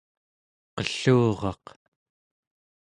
[0.75, 1.65] qelluraq